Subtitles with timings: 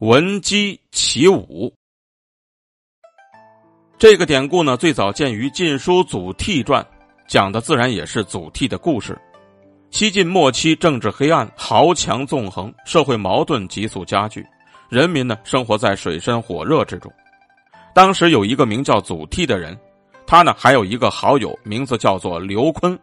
[0.00, 1.72] 闻鸡起舞。
[3.96, 6.82] 这个典故呢，最早见于《晋书·祖逖传》，
[7.26, 9.18] 讲的自然也是祖逖的故事。
[9.90, 14.44] 西晋末期，政治黑暗，豪强纵横，社会矛盾急速加剧，
[14.90, 17.10] 人民呢生活在水深火热之中。
[17.94, 19.74] 当时有一个名叫祖逖的人，
[20.26, 22.98] 他呢还有一个好友，名字叫做刘琨。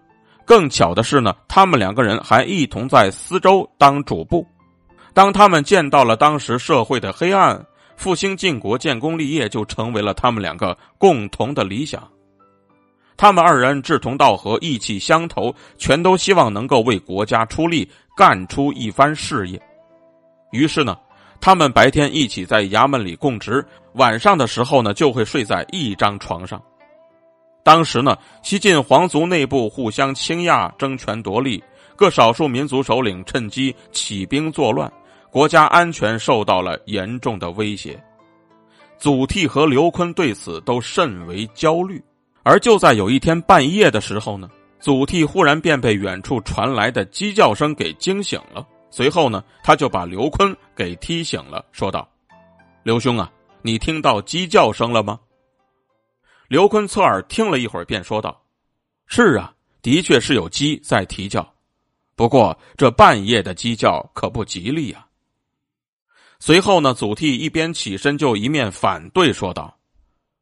[0.45, 4.45] 更巧的是呢，他们两个人还一同在司州当主簿。
[5.13, 7.63] 当他们见到了当时社会的黑暗，
[7.95, 12.07] 复兴晋国、建功立业就成为了他们两个共同的理想。
[13.15, 19.61] 他们二人志同道合，意气相投，全都希望能够为国家出力，干出一番事业。
[20.51, 20.97] 于是呢，
[21.39, 26.59] 他们白天一起在衙门里供职，晚上的时候呢，就会睡在一张床上。
[27.63, 31.63] 当时呢，西晋皇族内部互相倾轧，争权夺利，
[31.95, 34.91] 各少数民族首领趁机起兵作乱。
[35.33, 37.99] 国家安全受到了严重的威胁，
[38.99, 41.99] 祖逖和刘琨对此都甚为焦虑。
[42.43, 44.47] 而就在有一天半夜的时候呢，
[44.79, 48.63] 祖逖忽然便被远处传来的鸡叫声给惊醒了。
[48.91, 52.07] 随后呢，他就把刘琨给踢醒了，说道
[52.85, 53.27] ：“刘兄啊，
[53.63, 55.19] 你听到鸡叫声了吗？”
[56.47, 58.39] 刘坤侧耳听了一会儿，便说道
[59.07, 61.51] ：“是啊，的确是有鸡在啼叫，
[62.15, 65.03] 不过这半夜的鸡叫可不吉利呀。”
[66.45, 69.73] 随后呢，祖逖一边起身就一面反对说道：“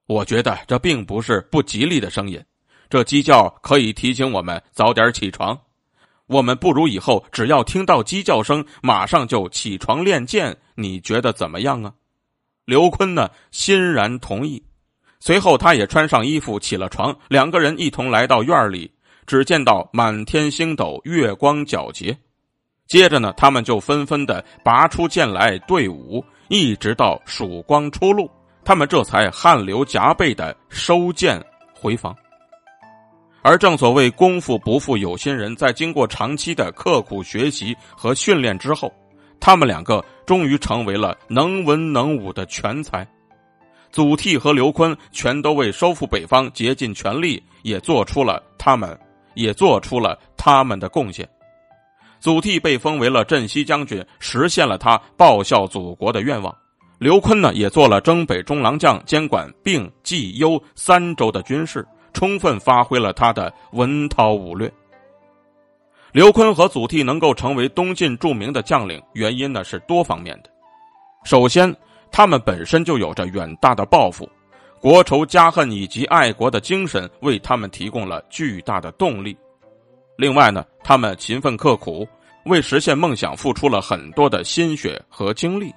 [0.09, 2.43] 我觉得这并不是不吉利的声音，
[2.89, 5.55] 这鸡叫可以提醒我们早点起床。
[6.25, 10.57] 我们不如以后只要听到鸡叫声，马上就起床练剑。
[10.73, 11.93] 你觉得怎么样啊？”
[12.65, 14.59] 刘坤呢欣然同意。
[15.19, 18.91] 随后，他也穿上衣服起了床，两个人一同来到院里，
[19.27, 22.17] 只见到满天星斗，月光皎洁。
[22.91, 28.29] 接着呢，他们就纷纷的拔出剑来对舞，一直到曙光初露，
[28.65, 31.41] 他们这才汗流浃背的收剑
[31.73, 32.13] 回房。
[33.43, 38.91] 而正所谓功夫不负有心人，在经过长期的刻苦学习和训练之后，
[39.39, 43.07] 他们两个终于成为了能文能武的全才。
[43.89, 48.99] 祖逖和刘琨全都为收复北方竭尽全力，也做出了他们
[49.33, 51.25] 也做出了他们的贡献。
[52.21, 56.55] 祖逖被封为了镇西将军，实现了他报效祖国的愿望。
[56.99, 61.83] 刘琨呢，也做了征北中郎将，监管并冀幽三州的军事，
[62.13, 64.71] 充分发挥了他的文韬武略。
[66.11, 70.49] 刘琨和祖逖能够成为东晋著名的将领，原因呢是多方面的。
[71.23, 71.75] 首先，
[72.11, 74.29] 他们本身就有着远大的抱负，
[74.79, 79.35] 国仇家恨以及爱国的精神为他们提供了巨大的动力。
[80.21, 82.07] 另外呢，他们勤奋刻苦，
[82.45, 85.73] 为实现梦想付出了很多的心血和精力，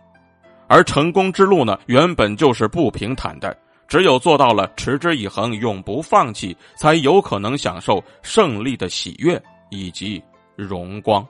[0.69, 3.56] 而成功之路呢，原本就是不平坦的。
[3.88, 10.22] 只有做到了持之以恒、永不放弃，才有可能享受胜利的喜悦以及
[10.56, 11.26] 荣光。